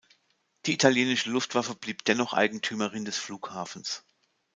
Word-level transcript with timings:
Die 0.65 0.73
italienische 0.73 1.29
Luftwaffe 1.29 1.75
blieb 1.75 2.05
dennoch 2.05 2.33
Eigentümerin 2.33 3.05
des 3.05 3.19
Flughafens. 3.19 4.03